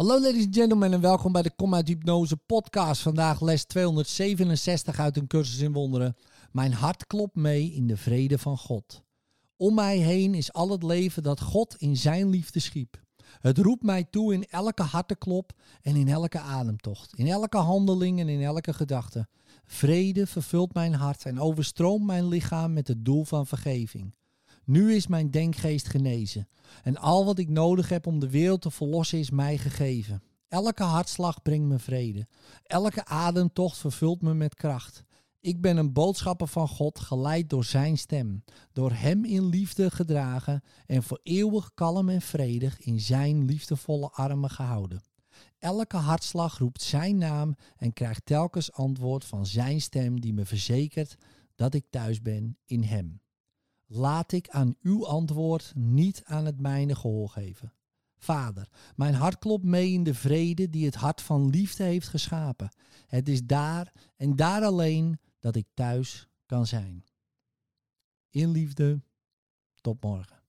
Hallo 0.00 0.20
ladies 0.20 0.44
and 0.44 0.54
gentlemen 0.54 0.92
en 0.92 1.00
welkom 1.00 1.32
bij 1.32 1.42
de 1.42 1.54
Kom 1.56 1.74
uit 1.74 1.88
Hypnose 1.88 2.36
podcast. 2.36 3.02
Vandaag 3.02 3.40
les 3.40 3.64
267 3.64 4.98
uit 4.98 5.16
een 5.16 5.26
cursus 5.26 5.58
in 5.58 5.72
wonderen. 5.72 6.16
Mijn 6.52 6.72
hart 6.72 7.06
klopt 7.06 7.34
mee 7.34 7.72
in 7.72 7.86
de 7.86 7.96
vrede 7.96 8.38
van 8.38 8.58
God. 8.58 9.02
Om 9.56 9.74
mij 9.74 9.96
heen 9.96 10.34
is 10.34 10.52
al 10.52 10.70
het 10.70 10.82
leven 10.82 11.22
dat 11.22 11.40
God 11.40 11.74
in 11.78 11.96
zijn 11.96 12.28
liefde 12.28 12.60
schiep. 12.60 13.02
Het 13.40 13.58
roept 13.58 13.82
mij 13.82 14.04
toe 14.04 14.34
in 14.34 14.44
elke 14.44 14.82
harteklop 14.82 15.52
en 15.82 15.96
in 15.96 16.08
elke 16.08 16.38
ademtocht, 16.38 17.14
in 17.14 17.26
elke 17.26 17.58
handeling 17.58 18.20
en 18.20 18.28
in 18.28 18.42
elke 18.42 18.72
gedachte. 18.72 19.28
Vrede 19.64 20.26
vervult 20.26 20.74
mijn 20.74 20.94
hart 20.94 21.24
en 21.24 21.40
overstroomt 21.40 22.06
mijn 22.06 22.28
lichaam 22.28 22.72
met 22.72 22.88
het 22.88 23.04
doel 23.04 23.24
van 23.24 23.46
vergeving. 23.46 24.14
Nu 24.70 24.94
is 24.94 25.06
mijn 25.06 25.30
denkgeest 25.30 25.88
genezen. 25.88 26.48
En 26.82 26.96
al 26.96 27.24
wat 27.24 27.38
ik 27.38 27.48
nodig 27.48 27.88
heb 27.88 28.06
om 28.06 28.18
de 28.18 28.30
wereld 28.30 28.62
te 28.62 28.70
verlossen 28.70 29.18
is 29.18 29.30
mij 29.30 29.58
gegeven. 29.58 30.22
Elke 30.48 30.82
hartslag 30.82 31.42
brengt 31.42 31.68
me 31.68 31.78
vrede. 31.78 32.26
Elke 32.62 33.04
ademtocht 33.04 33.78
vervult 33.78 34.22
me 34.22 34.34
met 34.34 34.54
kracht. 34.54 35.04
Ik 35.40 35.60
ben 35.60 35.76
een 35.76 35.92
boodschapper 35.92 36.48
van 36.48 36.68
God, 36.68 37.00
geleid 37.00 37.50
door 37.50 37.64
Zijn 37.64 37.98
stem, 37.98 38.44
door 38.72 38.92
Hem 38.92 39.24
in 39.24 39.46
liefde 39.46 39.90
gedragen 39.90 40.62
en 40.86 41.02
voor 41.02 41.20
eeuwig 41.22 41.70
kalm 41.74 42.08
en 42.08 42.22
vredig 42.22 42.80
in 42.80 43.00
Zijn 43.00 43.44
liefdevolle 43.44 44.10
armen 44.10 44.50
gehouden. 44.50 45.02
Elke 45.58 45.96
hartslag 45.96 46.58
roept 46.58 46.82
Zijn 46.82 47.18
naam 47.18 47.56
en 47.76 47.92
krijgt 47.92 48.26
telkens 48.26 48.72
antwoord 48.72 49.24
van 49.24 49.46
Zijn 49.46 49.80
stem 49.80 50.20
die 50.20 50.32
me 50.32 50.44
verzekert 50.44 51.16
dat 51.54 51.74
ik 51.74 51.84
thuis 51.90 52.22
ben 52.22 52.56
in 52.64 52.82
Hem. 52.82 53.20
Laat 53.92 54.32
ik 54.32 54.48
aan 54.48 54.76
uw 54.80 55.06
antwoord 55.06 55.72
niet 55.74 56.22
aan 56.24 56.44
het 56.44 56.60
mijne 56.60 56.94
gehoor 56.94 57.28
geven. 57.28 57.72
Vader, 58.16 58.68
mijn 58.96 59.14
hart 59.14 59.38
klopt 59.38 59.64
mee 59.64 59.92
in 59.92 60.02
de 60.02 60.14
vrede 60.14 60.70
die 60.70 60.84
het 60.84 60.94
hart 60.94 61.20
van 61.22 61.50
liefde 61.50 61.84
heeft 61.84 62.08
geschapen. 62.08 62.68
Het 63.06 63.28
is 63.28 63.44
daar 63.44 63.92
en 64.16 64.36
daar 64.36 64.64
alleen 64.64 65.18
dat 65.38 65.56
ik 65.56 65.66
thuis 65.74 66.28
kan 66.46 66.66
zijn. 66.66 67.04
In 68.30 68.50
liefde, 68.50 69.02
tot 69.80 70.02
morgen. 70.02 70.39